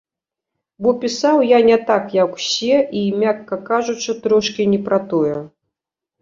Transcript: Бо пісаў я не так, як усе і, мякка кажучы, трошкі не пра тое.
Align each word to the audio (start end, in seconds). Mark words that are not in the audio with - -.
Бо 0.85 0.89
пісаў 1.01 1.43
я 1.47 1.59
не 1.67 1.77
так, 1.89 2.03
як 2.21 2.29
усе 2.39 2.77
і, 3.03 3.03
мякка 3.25 3.55
кажучы, 3.69 4.17
трошкі 4.25 4.67
не 4.73 4.79
пра 4.89 4.99
тое. 5.15 5.37